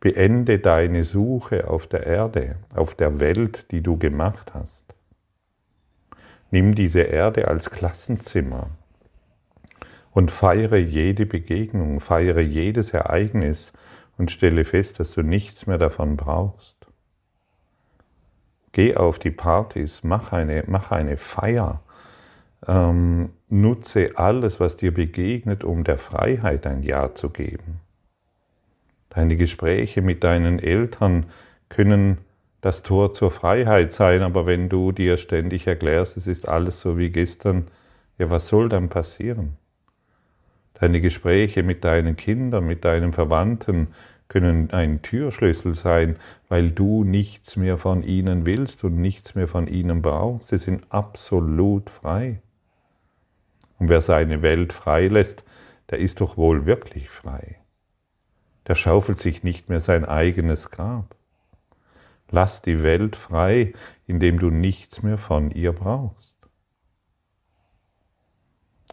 Beende 0.00 0.58
deine 0.58 1.04
Suche 1.04 1.68
auf 1.68 1.86
der 1.86 2.06
Erde, 2.06 2.56
auf 2.74 2.94
der 2.94 3.20
Welt, 3.20 3.70
die 3.70 3.82
du 3.82 3.96
gemacht 3.96 4.52
hast. 4.54 4.82
Nimm 6.50 6.74
diese 6.74 7.02
Erde 7.02 7.48
als 7.48 7.70
Klassenzimmer 7.70 8.70
und 10.10 10.30
feiere 10.30 10.76
jede 10.76 11.24
Begegnung, 11.24 12.00
feiere 12.00 12.40
jedes 12.40 12.90
Ereignis, 12.90 13.72
und 14.18 14.30
stelle 14.30 14.64
fest, 14.64 15.00
dass 15.00 15.12
du 15.12 15.22
nichts 15.22 15.66
mehr 15.66 15.78
davon 15.78 16.16
brauchst. 16.16 16.76
Geh 18.72 18.96
auf 18.96 19.18
die 19.18 19.30
Partys, 19.30 20.02
mach 20.02 20.32
eine, 20.32 20.64
mach 20.66 20.90
eine 20.90 21.16
Feier, 21.16 21.82
ähm, 22.66 23.30
nutze 23.48 24.12
alles, 24.16 24.60
was 24.60 24.76
dir 24.76 24.94
begegnet, 24.94 25.62
um 25.64 25.84
der 25.84 25.98
Freiheit 25.98 26.66
ein 26.66 26.82
Ja 26.82 27.14
zu 27.14 27.30
geben. 27.30 27.80
Deine 29.10 29.36
Gespräche 29.36 30.00
mit 30.00 30.24
deinen 30.24 30.58
Eltern 30.58 31.26
können 31.68 32.18
das 32.62 32.82
Tor 32.82 33.12
zur 33.12 33.30
Freiheit 33.30 33.92
sein, 33.92 34.22
aber 34.22 34.46
wenn 34.46 34.68
du 34.68 34.92
dir 34.92 35.18
ständig 35.18 35.66
erklärst, 35.66 36.16
es 36.16 36.26
ist 36.26 36.48
alles 36.48 36.80
so 36.80 36.96
wie 36.96 37.10
gestern, 37.10 37.68
ja, 38.18 38.30
was 38.30 38.48
soll 38.48 38.68
dann 38.68 38.88
passieren? 38.88 39.58
Deine 40.82 41.00
Gespräche 41.00 41.62
mit 41.62 41.84
deinen 41.84 42.16
Kindern, 42.16 42.66
mit 42.66 42.84
deinen 42.84 43.12
Verwandten 43.12 43.94
können 44.26 44.72
ein 44.72 45.00
Türschlüssel 45.00 45.76
sein, 45.76 46.16
weil 46.48 46.72
du 46.72 47.04
nichts 47.04 47.54
mehr 47.54 47.78
von 47.78 48.02
ihnen 48.02 48.46
willst 48.46 48.82
und 48.82 48.96
nichts 48.96 49.36
mehr 49.36 49.46
von 49.46 49.68
ihnen 49.68 50.02
brauchst. 50.02 50.48
Sie 50.48 50.58
sind 50.58 50.82
absolut 50.88 51.88
frei. 51.88 52.42
Und 53.78 53.90
wer 53.90 54.02
seine 54.02 54.42
Welt 54.42 54.72
freilässt, 54.72 55.44
der 55.90 56.00
ist 56.00 56.20
doch 56.20 56.36
wohl 56.36 56.66
wirklich 56.66 57.10
frei. 57.10 57.60
Der 58.66 58.74
schaufelt 58.74 59.20
sich 59.20 59.44
nicht 59.44 59.68
mehr 59.68 59.78
sein 59.78 60.04
eigenes 60.04 60.72
Grab. 60.72 61.14
Lass 62.28 62.60
die 62.60 62.82
Welt 62.82 63.14
frei, 63.14 63.72
indem 64.08 64.40
du 64.40 64.50
nichts 64.50 65.04
mehr 65.04 65.16
von 65.16 65.52
ihr 65.52 65.74
brauchst. 65.74 66.34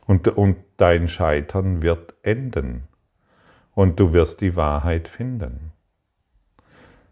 Und, 0.06 0.28
und 0.28 0.58
dein 0.80 1.08
Scheitern 1.08 1.82
wird 1.82 2.14
enden. 2.24 2.84
Und 3.74 4.00
du 4.00 4.14
wirst 4.14 4.42
die 4.42 4.56
Wahrheit 4.56 5.08
finden. 5.08 5.72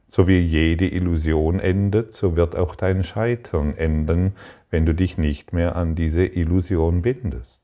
So 0.09 0.27
wie 0.27 0.39
jede 0.39 0.87
Illusion 0.87 1.59
endet, 1.59 2.13
so 2.13 2.35
wird 2.35 2.55
auch 2.55 2.75
dein 2.75 3.03
Scheitern 3.03 3.75
enden, 3.75 4.33
wenn 4.69 4.85
du 4.85 4.93
dich 4.93 5.17
nicht 5.17 5.53
mehr 5.53 5.75
an 5.75 5.95
diese 5.95 6.25
Illusion 6.25 7.01
bindest. 7.01 7.61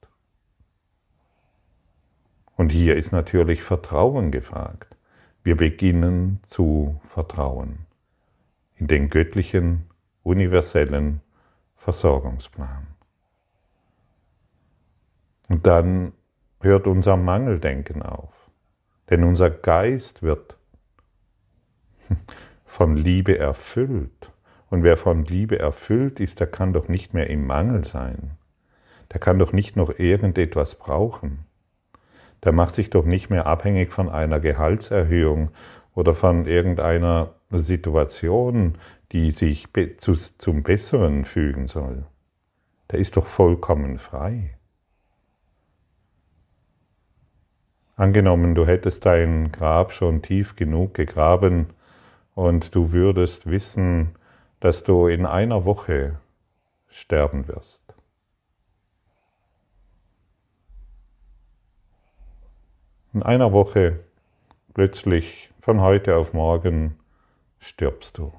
Und 2.55 2.71
hier 2.71 2.95
ist 2.95 3.11
natürlich 3.11 3.63
Vertrauen 3.63 4.31
gefragt. 4.31 4.95
Wir 5.43 5.57
beginnen 5.57 6.39
zu 6.45 7.01
vertrauen 7.07 7.85
in 8.75 8.87
den 8.87 9.09
göttlichen, 9.09 9.89
universellen 10.23 11.21
Versorgungsplan. 11.75 12.92
Und 15.49 15.67
dann 15.67 16.13
hört 16.61 16.87
unser 16.87 17.17
Mangeldenken 17.17 18.01
auf. 18.01 18.33
Denn 19.09 19.23
unser 19.23 19.49
Geist 19.49 20.23
wird 20.23 20.57
von 22.65 22.97
Liebe 22.97 23.37
erfüllt. 23.37 24.31
Und 24.69 24.83
wer 24.83 24.97
von 24.97 25.25
Liebe 25.25 25.59
erfüllt 25.59 26.19
ist, 26.19 26.39
der 26.39 26.47
kann 26.47 26.73
doch 26.73 26.87
nicht 26.87 27.13
mehr 27.13 27.29
im 27.29 27.45
Mangel 27.45 27.83
sein. 27.83 28.31
Der 29.11 29.19
kann 29.19 29.37
doch 29.37 29.53
nicht 29.53 29.75
noch 29.75 29.99
irgendetwas 29.99 30.75
brauchen. 30.75 31.45
Der 32.43 32.51
macht 32.51 32.75
sich 32.75 32.89
doch 32.89 33.05
nicht 33.05 33.29
mehr 33.29 33.45
abhängig 33.45 33.91
von 33.91 34.09
einer 34.09 34.39
Gehaltserhöhung 34.39 35.51
oder 35.93 36.15
von 36.15 36.47
irgendeiner 36.47 37.35
Situation, 37.51 38.77
die 39.11 39.31
sich 39.31 39.67
zum 40.37 40.63
Besseren 40.63 41.25
fügen 41.25 41.67
soll. 41.67 42.05
Der 42.91 42.99
ist 42.99 43.15
doch 43.15 43.27
vollkommen 43.27 43.99
frei. 43.99 44.57
Angenommen, 48.03 48.53
du 48.53 48.67
hättest 48.67 49.05
dein 49.05 49.53
Grab 49.53 49.93
schon 49.93 50.21
tief 50.21 50.57
genug 50.57 50.93
gegraben 50.93 51.67
und 52.35 52.75
du 52.75 52.91
würdest 52.91 53.49
wissen, 53.49 54.15
dass 54.59 54.83
du 54.83 55.07
in 55.07 55.25
einer 55.25 55.63
Woche 55.63 56.19
sterben 56.89 57.47
wirst. 57.47 57.95
In 63.13 63.23
einer 63.23 63.53
Woche 63.53 64.01
plötzlich 64.73 65.49
von 65.61 65.79
heute 65.79 66.17
auf 66.17 66.33
morgen 66.33 66.99
stirbst 67.57 68.17
du. 68.17 68.33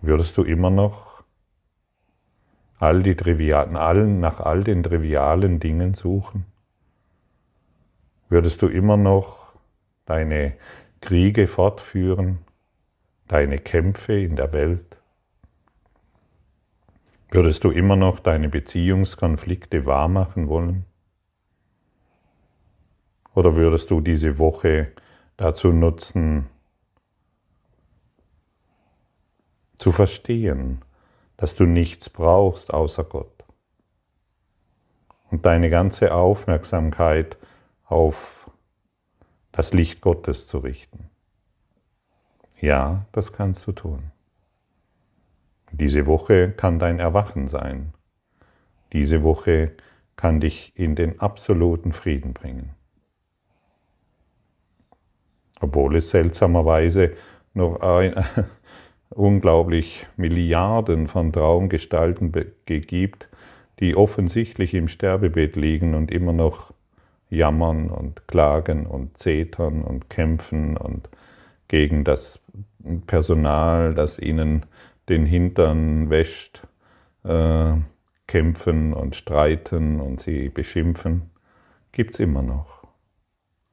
Würdest 0.00 0.38
du 0.38 0.42
immer 0.42 0.70
noch 0.70 1.22
all 2.78 3.02
die 3.02 3.14
trivialen, 3.14 3.76
allen, 3.76 4.20
nach 4.20 4.40
all 4.40 4.64
den 4.64 4.82
trivialen 4.82 5.60
Dingen 5.60 5.92
suchen? 5.92 6.46
Würdest 8.32 8.62
du 8.62 8.68
immer 8.68 8.96
noch 8.96 9.52
deine 10.06 10.56
Kriege 11.02 11.46
fortführen, 11.46 12.38
deine 13.28 13.58
Kämpfe 13.58 14.18
in 14.18 14.36
der 14.36 14.54
Welt? 14.54 14.96
Würdest 17.30 17.62
du 17.62 17.70
immer 17.70 17.94
noch 17.94 18.20
deine 18.20 18.48
Beziehungskonflikte 18.48 19.84
wahrmachen 19.84 20.48
wollen? 20.48 20.86
Oder 23.34 23.54
würdest 23.54 23.90
du 23.90 24.00
diese 24.00 24.38
Woche 24.38 24.92
dazu 25.36 25.70
nutzen, 25.70 26.48
zu 29.76 29.92
verstehen, 29.92 30.80
dass 31.36 31.54
du 31.54 31.64
nichts 31.64 32.08
brauchst 32.08 32.72
außer 32.72 33.04
Gott 33.04 33.44
und 35.30 35.44
deine 35.44 35.68
ganze 35.68 36.14
Aufmerksamkeit 36.14 37.36
auf 37.92 38.50
das 39.52 39.74
Licht 39.74 40.00
Gottes 40.00 40.46
zu 40.46 40.58
richten. 40.58 41.10
Ja, 42.58 43.04
das 43.12 43.34
kannst 43.34 43.66
du 43.66 43.72
tun. 43.72 44.04
Diese 45.72 46.06
Woche 46.06 46.52
kann 46.52 46.78
dein 46.78 46.98
Erwachen 46.98 47.48
sein. 47.48 47.92
Diese 48.94 49.22
Woche 49.22 49.72
kann 50.16 50.40
dich 50.40 50.72
in 50.74 50.94
den 50.94 51.20
absoluten 51.20 51.92
Frieden 51.92 52.32
bringen. 52.32 52.70
Obwohl 55.60 55.96
es 55.96 56.08
seltsamerweise 56.10 57.12
noch 57.52 57.80
ein, 57.80 58.14
unglaublich 59.10 60.06
Milliarden 60.16 61.08
von 61.08 61.30
Traumgestalten 61.30 62.32
gibt, 62.64 63.28
die 63.80 63.96
offensichtlich 63.96 64.72
im 64.72 64.88
Sterbebett 64.88 65.56
liegen 65.56 65.94
und 65.94 66.10
immer 66.10 66.32
noch 66.32 66.72
jammern 67.32 67.90
und 67.90 68.28
klagen 68.28 68.86
und 68.86 69.18
zetern 69.18 69.82
und 69.82 70.10
kämpfen 70.10 70.76
und 70.76 71.08
gegen 71.68 72.04
das 72.04 72.40
Personal, 73.06 73.94
das 73.94 74.18
ihnen 74.18 74.66
den 75.08 75.24
Hintern 75.24 76.10
wäscht, 76.10 76.62
äh, 77.24 77.72
kämpfen 78.26 78.92
und 78.92 79.16
streiten 79.16 80.00
und 80.00 80.20
sie 80.20 80.48
beschimpfen, 80.48 81.30
gibt 81.92 82.14
es 82.14 82.20
immer 82.20 82.42
noch. 82.42 82.86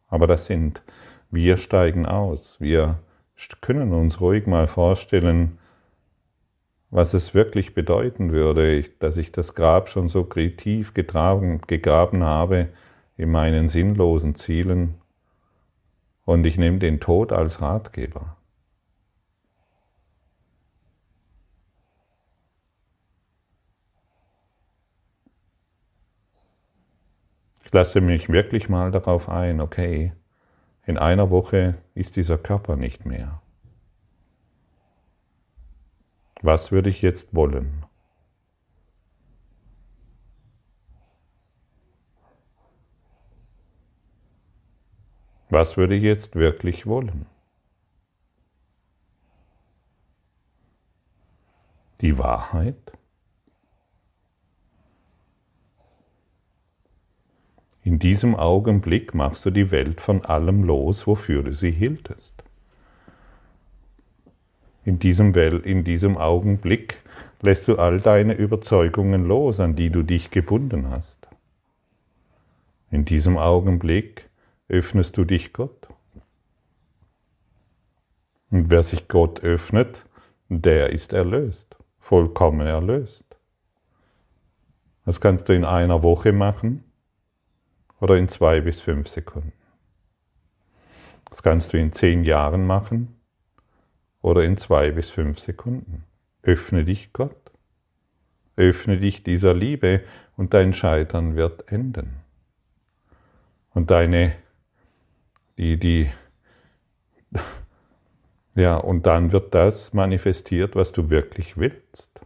Aber 0.07 0.25
das 0.25 0.45
sind, 0.45 0.81
wir 1.29 1.57
steigen 1.57 2.05
aus, 2.05 2.59
wir 2.61 2.99
können 3.61 3.93
uns 3.93 4.21
ruhig 4.21 4.47
mal 4.47 4.67
vorstellen, 4.67 5.57
was 6.91 7.13
es 7.13 7.33
wirklich 7.33 7.75
bedeuten 7.75 8.31
würde, 8.31 8.83
dass 8.99 9.17
ich 9.17 9.31
das 9.31 9.53
Grab 9.53 9.89
schon 9.89 10.09
so 10.09 10.23
tief 10.23 10.93
gegraben, 10.93 11.61
gegraben 11.67 12.23
habe, 12.23 12.69
in 13.19 13.29
meinen 13.29 13.67
sinnlosen 13.67 14.33
Zielen 14.35 14.95
und 16.23 16.45
ich 16.45 16.57
nehme 16.57 16.79
den 16.79 17.01
Tod 17.01 17.33
als 17.33 17.61
Ratgeber. 17.61 18.37
Ich 27.65 27.73
lasse 27.73 27.99
mich 27.99 28.29
wirklich 28.29 28.69
mal 28.69 28.89
darauf 28.89 29.27
ein, 29.27 29.59
okay, 29.59 30.13
in 30.85 30.97
einer 30.97 31.29
Woche 31.29 31.75
ist 31.95 32.15
dieser 32.15 32.37
Körper 32.37 32.77
nicht 32.77 33.05
mehr. 33.05 33.41
Was 36.41 36.71
würde 36.71 36.89
ich 36.89 37.01
jetzt 37.01 37.35
wollen? 37.35 37.83
Was 45.49 45.77
würde 45.77 45.95
ich 45.95 46.03
jetzt 46.03 46.35
wirklich 46.35 46.85
wollen? 46.85 47.25
Die 52.01 52.17
Wahrheit? 52.17 52.77
In 57.83 57.97
diesem 57.97 58.35
Augenblick 58.35 59.15
machst 59.15 59.45
du 59.45 59.49
die 59.49 59.71
Welt 59.71 59.99
von 59.99 60.23
allem 60.23 60.63
los, 60.63 61.07
wofür 61.07 61.41
du 61.41 61.53
sie 61.53 61.71
hieltest. 61.71 62.43
In 64.85 64.99
diesem, 64.99 65.33
in 65.33 65.83
diesem 65.83 66.17
Augenblick 66.17 66.97
lässt 67.41 67.67
du 67.67 67.77
all 67.77 67.99
deine 67.99 68.33
Überzeugungen 68.33 69.25
los, 69.25 69.59
an 69.59 69.75
die 69.75 69.89
du 69.89 70.03
dich 70.03 70.29
gebunden 70.29 70.89
hast. 70.89 71.27
In 72.91 73.05
diesem 73.05 73.37
Augenblick 73.37 74.28
öffnest 74.69 75.17
du 75.17 75.25
dich 75.25 75.51
Gott. 75.51 75.87
Und 78.51 78.69
wer 78.69 78.83
sich 78.83 79.07
Gott 79.07 79.43
öffnet, 79.43 80.05
der 80.47 80.91
ist 80.91 81.13
erlöst, 81.13 81.75
vollkommen 81.99 82.65
erlöst. 82.65 83.25
Das 85.05 85.19
kannst 85.19 85.49
du 85.49 85.53
in 85.53 85.65
einer 85.65 86.03
Woche 86.03 86.31
machen 86.31 86.83
oder 87.99 88.15
in 88.17 88.29
zwei 88.29 88.61
bis 88.61 88.81
fünf 88.81 89.07
Sekunden. 89.07 89.53
Das 91.29 91.43
kannst 91.43 91.73
du 91.73 91.77
in 91.77 91.93
zehn 91.93 92.23
Jahren 92.23 92.65
machen 92.65 93.19
oder 94.21 94.43
in 94.43 94.57
zwei 94.57 94.91
bis 94.91 95.09
fünf 95.09 95.39
Sekunden. 95.39 96.03
Öffne 96.41 96.85
dich 96.85 97.13
Gott. 97.13 97.35
Öffne 98.55 98.97
dich 98.97 99.23
dieser 99.23 99.53
Liebe 99.53 100.01
und 100.35 100.53
dein 100.53 100.73
Scheitern 100.73 101.35
wird 101.35 101.71
enden. 101.71 102.17
Und 103.73 103.91
deine, 103.91 104.33
die, 105.59 105.77
die, 105.77 106.09
ja, 108.55 108.77
und 108.77 109.05
dann 109.05 109.33
wird 109.33 109.53
das 109.53 109.93
manifestiert, 109.93 110.75
was 110.75 110.93
du 110.93 111.09
wirklich 111.09 111.57
willst. 111.57 112.21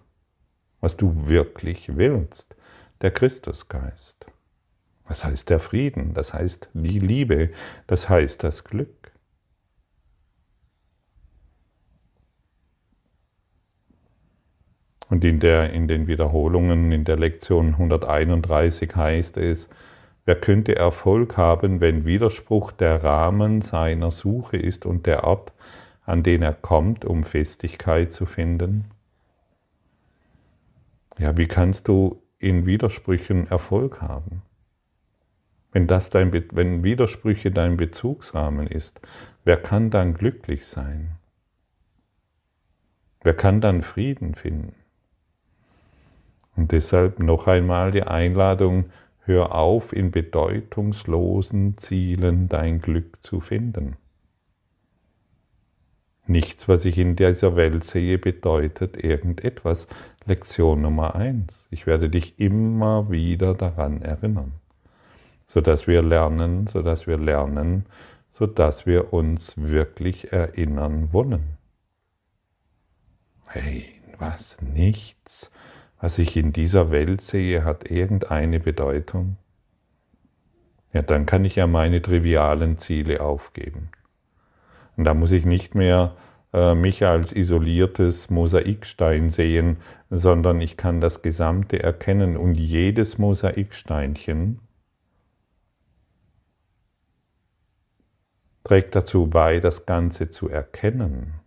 Was 0.80 0.98
du 0.98 1.28
wirklich 1.28 1.98
willst. 1.98 2.56
Der 3.02 3.10
Christusgeist. 3.10 4.28
Das 5.08 5.26
heißt 5.26 5.50
der 5.50 5.60
Frieden, 5.60 6.14
das 6.14 6.34
heißt 6.34 6.70
die 6.74 7.00
Liebe, 7.00 7.50
das 7.88 8.08
heißt 8.08 8.44
das 8.44 8.64
Glück. 8.64 9.12
Und 15.10 15.24
in, 15.24 15.40
der, 15.40 15.74
in 15.74 15.88
den 15.88 16.08
Wiederholungen 16.08 16.92
in 16.92 17.04
der 17.04 17.18
Lektion 17.18 17.70
131 17.70 18.96
heißt 18.96 19.38
es, 19.38 19.70
wer 20.26 20.36
könnte 20.36 20.76
Erfolg 20.76 21.38
haben, 21.38 21.82
wenn 21.82 22.06
Widerspruch 22.06 22.72
der 22.72 23.04
Rahmen 23.04 23.62
seiner 23.62 24.12
Suche 24.12 24.58
ist 24.58 24.86
und 24.86 25.06
der 25.06 25.24
Ort, 25.24 25.54
an 26.06 26.24
den 26.24 26.42
er 26.42 26.54
kommt, 26.54 27.06
um 27.06 27.24
Festigkeit 27.24 28.12
zu 28.14 28.26
finden? 28.26 28.86
Ja, 31.18 31.38
wie 31.38 31.48
kannst 31.48 31.88
du 31.88 32.22
in 32.40 32.66
Widersprüchen 32.66 33.48
Erfolg 33.48 34.02
haben? 34.02 34.42
Wenn, 35.72 35.88
das 35.88 36.10
dein, 36.10 36.32
wenn 36.52 36.84
Widersprüche 36.84 37.52
dein 37.52 37.78
Bezugsrahmen 37.78 38.68
ist, 38.68 39.02
wer 39.44 39.58
kann 39.58 39.90
dann 39.90 40.14
glücklich 40.14 40.68
sein? 40.68 41.16
Wer 43.24 43.34
kann 43.34 43.62
dann 43.62 43.82
Frieden 43.82 44.36
finden? 44.36 44.76
Und 46.56 46.72
deshalb 46.72 47.20
noch 47.20 47.48
einmal 47.48 47.92
die 47.92 48.04
Einladung, 48.04 48.92
hör 49.26 49.56
auf, 49.56 49.94
in 49.94 50.12
bedeutungslosen 50.12 51.78
Zielen 51.78 52.50
dein 52.50 52.82
Glück 52.82 53.18
zu 53.22 53.40
finden. 53.40 53.96
Nichts, 56.26 56.70
was 56.70 56.86
ich 56.86 56.98
in 56.98 57.16
dieser 57.16 57.56
Welt 57.56 57.84
sehe, 57.84 58.18
bedeutet 58.18 58.98
irgendetwas. 58.98 59.88
Lektion 60.26 60.82
Nummer 60.82 61.16
eins. 61.16 61.68
Ich 61.70 61.86
werde 61.86 62.10
dich 62.10 62.40
immer 62.40 63.12
wieder 63.12 63.54
daran 63.54 64.02
erinnern 64.02 64.54
sodass 65.46 65.88
wir 65.88 66.02
lernen, 66.02 66.68
sodass 66.68 67.08
wir 67.08 67.18
lernen, 67.18 67.86
sodass 68.32 68.86
wir 68.86 69.14
uns 69.14 69.54
wirklich 69.58 70.34
erinnern 70.34 71.14
wollen. 71.14 71.58
Hey, 73.48 73.86
was 74.18 74.60
nichts, 74.62 75.52
was 76.04 76.18
ich 76.18 76.36
in 76.36 76.52
dieser 76.52 76.92
Welt 76.92 77.22
sehe, 77.22 77.64
hat 77.64 77.90
irgendeine 77.90 78.60
Bedeutung? 78.60 79.38
Ja, 80.92 81.02
dann 81.02 81.26
kann 81.26 81.46
ich 81.46 81.56
ja 81.56 81.66
meine 81.66 82.02
trivialen 82.02 82.78
Ziele 82.78 83.22
aufgeben. 83.22 83.88
Und 84.98 85.06
da 85.06 85.14
muss 85.14 85.32
ich 85.32 85.46
nicht 85.46 85.76
mehr 85.76 86.18
äh, 86.52 86.76
mich 86.76 87.06
als 87.06 87.32
isoliertes 87.32 88.30
Mosaikstein 88.30 89.30
sehen, 89.30 89.78
sondern 90.10 90.60
ich 90.60 90.76
kann 90.76 91.00
das 91.00 91.22
Gesamte 91.22 91.82
erkennen 91.82 92.36
und 92.36 92.56
jedes 92.56 93.18
Mosaiksteinchen 93.18 94.60
trägt 98.66 98.94
dazu 98.94 99.28
bei, 99.28 99.62
das 99.62 99.86
Ganze 99.86 100.30
zu 100.30 100.50
erkennen. 100.50 101.43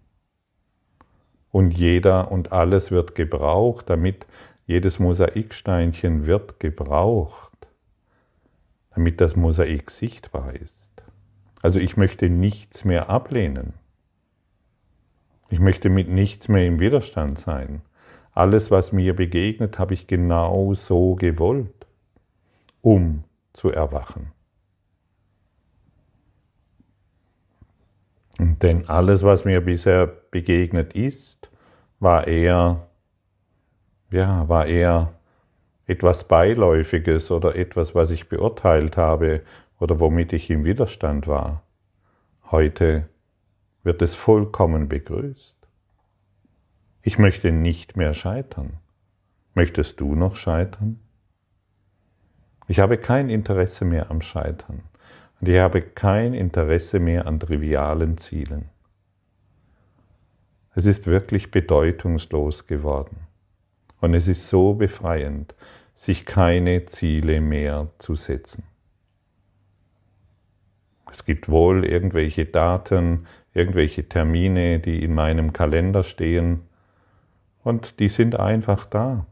Und 1.56 1.70
jeder 1.70 2.30
und 2.30 2.52
alles 2.52 2.90
wird 2.90 3.14
gebraucht, 3.14 3.88
damit 3.88 4.26
jedes 4.66 4.98
Mosaiksteinchen 4.98 6.26
wird 6.26 6.60
gebraucht, 6.60 7.56
damit 8.94 9.22
das 9.22 9.36
Mosaik 9.36 9.90
sichtbar 9.90 10.52
ist. 10.54 11.02
Also 11.62 11.80
ich 11.80 11.96
möchte 11.96 12.28
nichts 12.28 12.84
mehr 12.84 13.08
ablehnen. 13.08 13.72
Ich 15.48 15.58
möchte 15.58 15.88
mit 15.88 16.10
nichts 16.10 16.48
mehr 16.48 16.66
im 16.66 16.78
Widerstand 16.78 17.38
sein. 17.38 17.80
Alles, 18.32 18.70
was 18.70 18.92
mir 18.92 19.16
begegnet, 19.16 19.78
habe 19.78 19.94
ich 19.94 20.06
genau 20.06 20.74
so 20.74 21.14
gewollt, 21.14 21.86
um 22.82 23.24
zu 23.54 23.70
erwachen. 23.70 24.30
Denn 28.38 28.88
alles, 28.88 29.22
was 29.22 29.44
mir 29.44 29.60
bisher 29.60 30.06
begegnet 30.06 30.94
ist, 30.94 31.50
war 32.00 32.26
eher, 32.26 32.88
ja, 34.10 34.48
war 34.48 34.66
eher 34.66 35.14
etwas 35.86 36.24
Beiläufiges 36.24 37.30
oder 37.30 37.56
etwas, 37.56 37.94
was 37.94 38.10
ich 38.10 38.28
beurteilt 38.28 38.96
habe 38.96 39.42
oder 39.78 40.00
womit 40.00 40.32
ich 40.32 40.50
im 40.50 40.64
Widerstand 40.64 41.26
war. 41.26 41.62
Heute 42.50 43.08
wird 43.82 44.02
es 44.02 44.14
vollkommen 44.14 44.88
begrüßt. 44.88 45.56
Ich 47.02 47.18
möchte 47.18 47.52
nicht 47.52 47.96
mehr 47.96 48.14
scheitern. 48.14 48.78
Möchtest 49.54 50.00
du 50.00 50.14
noch 50.14 50.36
scheitern? 50.36 51.00
Ich 52.68 52.80
habe 52.80 52.98
kein 52.98 53.30
Interesse 53.30 53.84
mehr 53.84 54.10
am 54.10 54.20
Scheitern. 54.20 54.82
Und 55.40 55.48
ich 55.48 55.58
habe 55.58 55.82
kein 55.82 56.34
Interesse 56.34 56.98
mehr 56.98 57.26
an 57.26 57.40
trivialen 57.40 58.16
Zielen. 58.16 58.70
Es 60.74 60.86
ist 60.86 61.06
wirklich 61.06 61.50
bedeutungslos 61.50 62.66
geworden. 62.66 63.18
Und 64.00 64.14
es 64.14 64.28
ist 64.28 64.48
so 64.48 64.74
befreiend, 64.74 65.54
sich 65.94 66.26
keine 66.26 66.84
Ziele 66.86 67.40
mehr 67.40 67.88
zu 67.98 68.14
setzen. 68.14 68.64
Es 71.10 71.24
gibt 71.24 71.48
wohl 71.48 71.84
irgendwelche 71.84 72.44
Daten, 72.44 73.26
irgendwelche 73.54 74.06
Termine, 74.06 74.80
die 74.80 75.02
in 75.02 75.14
meinem 75.14 75.54
Kalender 75.54 76.02
stehen 76.02 76.62
und 77.64 77.98
die 78.00 78.10
sind 78.10 78.38
einfach 78.38 78.84
da. 78.84 79.26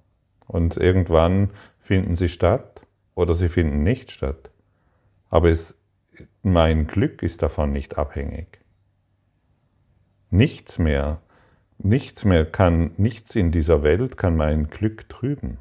Und 0.47 0.79
irgendwann 0.79 1.51
finden 1.81 2.15
sie 2.15 2.29
statt 2.29 2.81
oder 3.15 3.35
sie 3.35 3.51
finden 3.51 3.83
nicht 3.83 4.11
statt. 4.11 4.51
Aber 5.29 5.51
es 5.51 5.77
mein 6.43 6.87
Glück 6.87 7.23
ist 7.23 7.43
davon 7.43 7.73
nicht 7.73 7.99
abhängig. 7.99 8.61
Nichts 10.31 10.79
mehr, 10.79 11.21
nichts 11.79 12.25
mehr 12.25 12.45
kann, 12.45 12.93
nichts 12.97 13.35
in 13.37 13.53
dieser 13.53 13.83
Welt 13.83 14.17
kann 14.17 14.37
mein 14.37 14.69
Glück 14.69 15.09
trüben. 15.09 15.59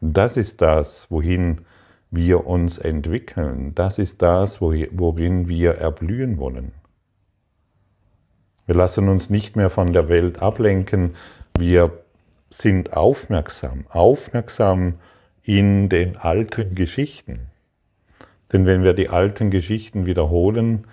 Das 0.00 0.36
ist 0.36 0.60
das, 0.60 1.10
wohin 1.10 1.62
wir 2.10 2.46
uns 2.46 2.78
entwickeln. 2.78 3.74
Das 3.74 3.98
ist 3.98 4.20
das, 4.20 4.60
worin 4.60 5.48
wir 5.48 5.76
erblühen 5.76 6.38
wollen. 6.38 6.72
Wir 8.66 8.74
lassen 8.74 9.08
uns 9.08 9.30
nicht 9.30 9.56
mehr 9.56 9.70
von 9.70 9.92
der 9.92 10.08
Welt 10.08 10.42
ablenken. 10.42 11.14
Wir 11.56 11.90
sind 12.50 12.92
aufmerksam, 12.92 13.86
aufmerksam 13.88 14.94
in 15.42 15.88
den 15.88 16.16
alten 16.16 16.74
Geschichten. 16.74 17.51
Denn 18.52 18.66
wenn 18.66 18.82
wir 18.82 18.92
die 18.92 19.08
alten 19.08 19.50
Geschichten 19.50 20.06
wiederholen, 20.06 20.86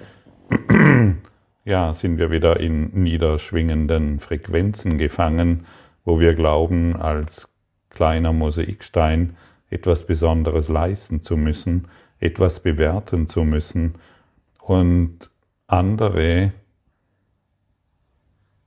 ja, 1.65 1.93
sind 1.93 2.17
wir 2.17 2.31
wieder 2.31 2.59
in 2.59 3.03
niederschwingenden 3.03 4.19
Frequenzen 4.19 4.97
gefangen, 4.97 5.65
wo 6.05 6.19
wir 6.19 6.33
glauben, 6.33 6.95
als 6.95 7.49
kleiner 7.89 8.33
Mosaikstein 8.33 9.35
etwas 9.69 10.05
Besonderes 10.05 10.69
leisten 10.69 11.21
zu 11.21 11.37
müssen, 11.37 11.87
etwas 12.19 12.61
bewerten 12.61 13.27
zu 13.27 13.43
müssen 13.43 13.95
und 14.59 15.29
andere 15.67 16.53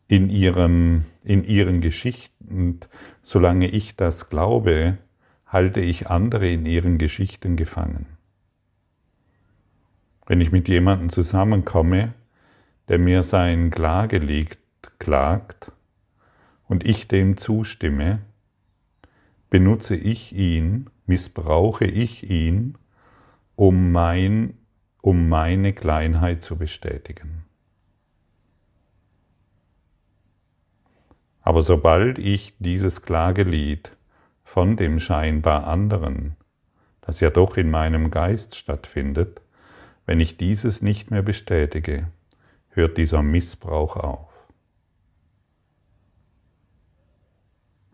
in, 0.06 0.28
ihrem, 0.28 1.04
in 1.24 1.44
ihren 1.44 1.80
Geschichten, 1.80 2.80
solange 3.22 3.68
ich 3.68 3.96
das 3.96 4.28
glaube, 4.28 4.98
halte 5.46 5.80
ich 5.80 6.08
andere 6.08 6.50
in 6.50 6.66
ihren 6.66 6.98
Geschichten 6.98 7.56
gefangen. 7.56 8.06
Wenn 10.26 10.40
ich 10.40 10.52
mit 10.52 10.68
jemandem 10.68 11.08
zusammenkomme, 11.08 12.14
der 12.88 12.98
mir 12.98 13.22
sein 13.22 13.70
Klagelied 13.70 14.58
klagt 14.98 15.72
und 16.68 16.84
ich 16.84 17.08
dem 17.08 17.36
zustimme, 17.36 18.20
benutze 19.50 19.96
ich 19.96 20.34
ihn, 20.34 20.88
missbrauche 21.06 21.84
ich 21.84 22.30
ihn, 22.30 22.78
um, 23.56 23.92
mein, 23.92 24.54
um 25.02 25.28
meine 25.28 25.72
Kleinheit 25.72 26.42
zu 26.42 26.56
bestätigen. 26.56 27.44
Aber 31.42 31.62
sobald 31.62 32.18
ich 32.18 32.54
dieses 32.60 33.02
Klagelied 33.02 33.90
von 34.44 34.76
dem 34.76 35.00
scheinbar 35.00 35.66
anderen, 35.66 36.36
das 37.00 37.20
ja 37.20 37.30
doch 37.30 37.56
in 37.56 37.70
meinem 37.70 38.10
Geist 38.10 38.54
stattfindet, 38.56 39.42
wenn 40.06 40.20
ich 40.20 40.36
dieses 40.36 40.82
nicht 40.82 41.10
mehr 41.10 41.22
bestätige, 41.22 42.08
hört 42.70 42.98
dieser 42.98 43.22
Missbrauch 43.22 43.96
auf. 43.96 44.32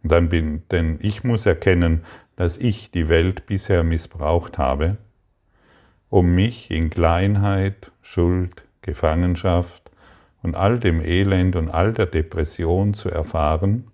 dann 0.08 0.28
bin, 0.28 0.62
denn 0.70 0.98
ich 1.02 1.24
muss 1.24 1.46
erkennen, 1.46 2.04
dass 2.36 2.56
ich 2.56 2.90
die 2.90 3.08
Welt 3.08 3.46
bisher 3.46 3.84
missbraucht 3.84 4.58
habe, 4.58 4.96
um 6.08 6.34
mich 6.34 6.70
in 6.70 6.90
Kleinheit, 6.90 7.92
Schuld, 8.00 8.62
Gefangenschaft 8.82 9.90
und 10.42 10.56
all 10.56 10.78
dem 10.78 11.00
Elend 11.00 11.56
und 11.56 11.68
all 11.68 11.92
der 11.92 12.06
Depression 12.06 12.94
zu 12.94 13.10
erfahren, 13.10 13.90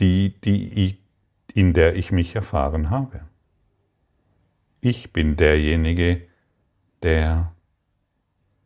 die, 0.00 0.34
die, 0.40 0.98
in 1.52 1.72
der 1.72 1.94
ich 1.94 2.10
mich 2.10 2.34
erfahren 2.34 2.90
habe. 2.90 3.20
Ich 4.80 5.12
bin 5.12 5.36
derjenige, 5.36 6.16
der, 6.16 6.28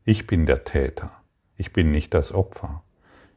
ich 0.05 0.29
bin 0.29 0.47
der 0.47 0.63
Täter, 0.63 1.11
ich 1.57 1.73
bin 1.73 1.91
nicht 1.91 2.15
das 2.15 2.31
Opfer. 2.33 2.85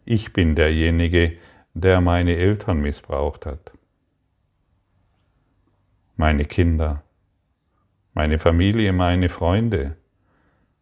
Ich 0.05 0.31
bin 0.31 0.55
derjenige, 0.55 1.37
der 1.73 2.01
meine 2.01 2.35
Eltern 2.35 2.81
missbraucht 2.81 3.47
hat, 3.47 3.71
meine 6.17 6.45
Kinder, 6.45 7.01
meine 8.13 8.37
Familie, 8.37 8.93
meine 8.93 9.29
Freunde, 9.29 9.97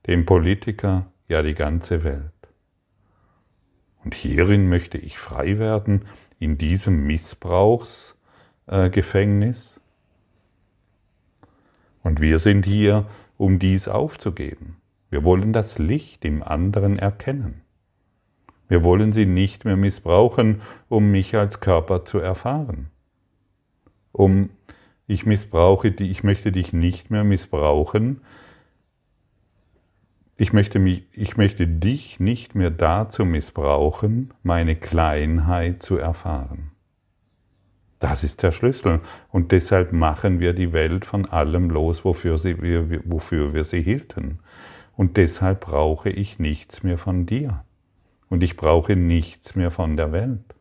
den 0.06 0.26
Politiker, 0.26 1.10
ja 1.30 1.42
die 1.42 1.56
ganze 1.56 2.04
Welt. 2.04 2.34
Und 4.04 4.16
hierin 4.16 4.68
möchte 4.68 4.98
ich 4.98 5.18
frei 5.18 5.60
werden, 5.60 6.04
in 6.40 6.58
diesem 6.58 7.08
Missbrauchsgefängnis. 7.08 9.80
Und 12.04 12.20
wir 12.20 12.40
sind 12.40 12.66
hier, 12.66 13.06
um 13.40 13.58
dies 13.58 13.88
aufzugeben. 13.88 14.76
Wir 15.10 15.24
wollen 15.24 15.54
das 15.54 15.80
Licht 15.80 16.26
im 16.26 16.44
anderen 16.44 17.00
erkennen. 17.00 17.62
Wir 18.68 18.84
wollen 18.84 19.14
sie 19.14 19.26
nicht 19.26 19.64
mehr 19.64 19.78
missbrauchen, 19.78 20.62
um 20.90 21.10
mich 21.10 21.36
als 21.36 21.62
Körper 21.62 22.04
zu 22.04 22.20
erfahren. 22.20 22.90
Um 24.12 24.50
ich 25.08 25.26
missbrauche 25.26 25.92
die, 25.92 26.12
ich 26.12 26.22
möchte 26.22 26.52
dich 26.52 26.74
nicht 26.74 27.12
mehr 27.12 27.24
missbrauchen. 27.24 28.22
Ich 30.36 30.52
möchte, 30.52 30.78
mich, 30.78 31.04
ich 31.14 31.38
möchte 31.38 31.66
dich 31.66 32.20
nicht 32.20 32.56
mehr 32.56 32.72
dazu 32.72 33.26
missbrauchen, 33.26 34.34
meine 34.44 34.76
Kleinheit 34.76 35.82
zu 35.82 35.96
erfahren. 35.96 36.69
Das 38.00 38.24
ist 38.24 38.44
der 38.44 38.52
Schlüssel. 38.52 39.02
Und 39.30 39.52
deshalb 39.52 39.92
machen 39.92 40.40
wir 40.40 40.54
die 40.54 40.74
Welt 40.74 41.06
von 41.06 41.26
allem 41.26 41.70
los, 41.70 42.06
wofür, 42.06 42.38
sie, 42.38 42.58
wofür 43.06 43.54
wir 43.54 43.64
sie 43.64 43.82
hielten. 43.82 44.40
Und 44.96 45.18
deshalb 45.18 45.62
brauche 45.62 46.10
ich 46.10 46.40
nichts 46.40 46.84
mehr 46.84 46.98
von 46.98 47.26
dir 47.26 47.64
und 48.30 48.44
ich 48.44 48.56
brauche 48.56 48.96
nichts 48.96 49.56
mehr 49.56 49.72
von 49.72 49.98
der 49.98 50.12
Welt. 50.12 50.56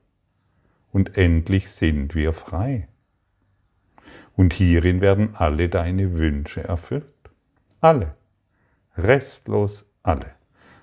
Und 0.92 1.18
endlich 1.18 1.70
sind 1.70 2.14
wir 2.14 2.32
frei. 2.32 2.88
Und 4.36 4.52
hierin 4.52 5.00
werden 5.00 5.30
alle 5.34 5.68
deine 5.68 6.14
Wünsche 6.16 6.64
erfüllt. 6.64 7.04
Alle. 7.80 8.14
Restlos 8.96 9.84
alle. 10.02 10.34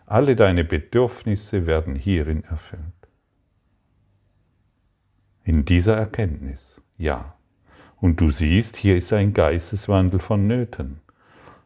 Alle 0.05 0.35
deine 0.35 0.63
Bedürfnisse 0.63 1.65
werden 1.65 1.95
hierin 1.95 2.43
erfüllt. 2.43 2.81
In 5.45 5.63
dieser 5.63 5.95
Erkenntnis, 5.95 6.81
ja. 6.97 7.35
Und 8.01 8.19
du 8.19 8.31
siehst, 8.31 8.77
hier 8.77 8.97
ist 8.97 9.13
ein 9.13 9.31
Geisteswandel 9.35 10.19
vonnöten. 10.19 11.01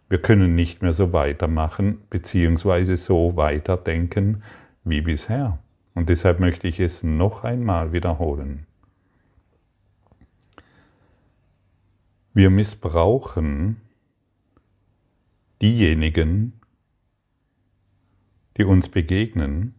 Wir 0.09 0.21
können 0.21 0.53
nicht 0.53 0.81
mehr 0.81 0.91
so 0.91 1.13
weitermachen, 1.13 2.01
beziehungsweise 2.09 2.97
so 2.97 3.37
weiterdenken, 3.37 4.43
wie 4.83 4.99
bisher. 4.99 5.59
Und 5.93 6.09
deshalb 6.09 6.41
möchte 6.41 6.67
ich 6.67 6.81
es 6.81 7.03
noch 7.03 7.45
einmal 7.45 7.93
wiederholen. 7.93 8.65
Wir 12.33 12.49
missbrauchen 12.49 13.77
diejenigen, 15.61 16.59
die 18.57 18.65
uns 18.65 18.89
begegnen, 18.89 19.78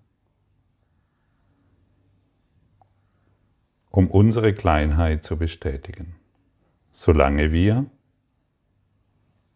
um 3.91 4.09
unsere 4.09 4.55
Kleinheit 4.55 5.25
zu 5.25 5.37
bestätigen. 5.37 6.15
Solange 6.93 7.53
wir 7.53 7.87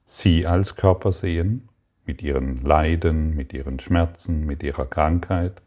sie 0.05 0.47
als 0.47 0.77
Körper 0.77 1.13
sehen 1.13 1.69
mit 2.05 2.23
ihren 2.23 2.63
Leiden, 2.63 3.35
mit 3.35 3.53
ihren 3.53 3.79
Schmerzen, 3.79 4.45
mit 4.45 4.63
ihrer 4.63 4.87
Krankheit 4.87 5.63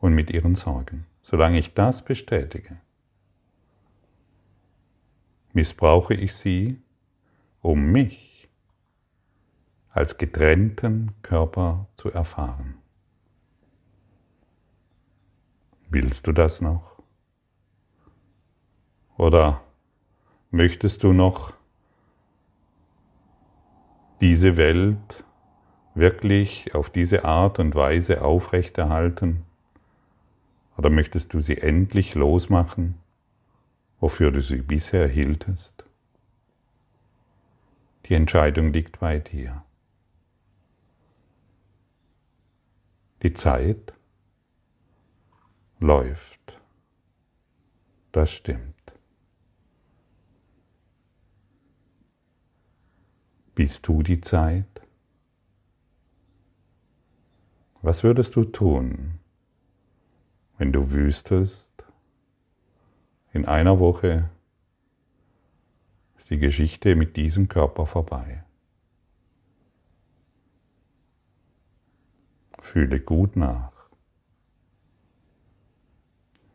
und 0.00 0.14
mit 0.14 0.30
ihren 0.30 0.54
Sorgen. 0.54 1.06
Solange 1.22 1.58
ich 1.58 1.74
das 1.74 2.02
bestätige, 2.02 2.78
missbrauche 5.52 6.14
ich 6.14 6.34
sie, 6.34 6.78
um 7.60 7.90
mich 7.90 8.48
als 9.90 10.16
getrennten 10.16 11.12
Körper 11.22 11.88
zu 11.96 12.10
erfahren. 12.10 12.74
Willst 15.90 16.26
du 16.26 16.32
das 16.32 16.60
noch? 16.60 16.87
Oder 19.18 19.60
möchtest 20.52 21.02
du 21.02 21.12
noch 21.12 21.52
diese 24.20 24.56
Welt 24.56 25.24
wirklich 25.94 26.72
auf 26.76 26.88
diese 26.88 27.24
Art 27.24 27.58
und 27.58 27.74
Weise 27.74 28.22
aufrechterhalten? 28.22 29.44
Oder 30.76 30.88
möchtest 30.88 31.34
du 31.34 31.40
sie 31.40 31.58
endlich 31.58 32.14
losmachen, 32.14 32.94
wofür 33.98 34.30
du 34.30 34.40
sie 34.40 34.62
bisher 34.62 35.08
hieltest? 35.08 35.84
Die 38.06 38.14
Entscheidung 38.14 38.72
liegt 38.72 39.00
bei 39.00 39.18
dir. 39.18 39.64
Die 43.24 43.32
Zeit 43.32 43.92
läuft. 45.80 46.60
Das 48.12 48.30
stimmt. 48.30 48.77
Bist 53.58 53.88
du 53.88 54.04
die 54.04 54.20
Zeit? 54.20 54.82
Was 57.82 58.04
würdest 58.04 58.36
du 58.36 58.44
tun, 58.44 59.18
wenn 60.58 60.72
du 60.72 60.92
wüsstest, 60.92 61.72
in 63.32 63.46
einer 63.46 63.80
Woche 63.80 64.30
ist 66.18 66.30
die 66.30 66.38
Geschichte 66.38 66.94
mit 66.94 67.16
diesem 67.16 67.48
Körper 67.48 67.84
vorbei. 67.86 68.44
Fühle 72.60 73.00
gut 73.00 73.34
nach, 73.34 73.72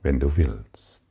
wenn 0.03 0.21
du 0.21 0.37
willst. 0.37 1.02